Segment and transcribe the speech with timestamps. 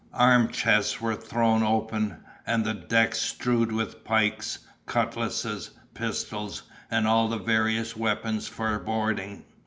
[0.15, 7.27] Arm chests were thrown open, and the decks strewed with pikes, cutlasses, pistols, and all
[7.27, 9.43] the various weapons for boarding.